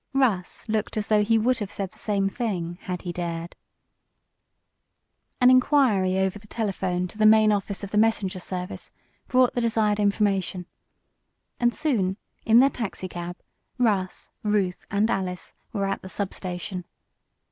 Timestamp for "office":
7.51-7.83